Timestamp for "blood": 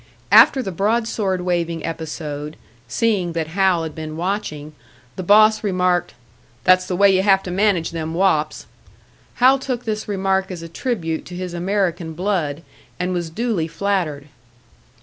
12.13-12.63